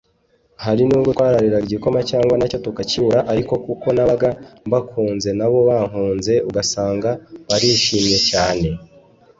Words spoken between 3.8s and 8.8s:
nabaga mbakunze nabo bankunze ugasanga barishimye cyane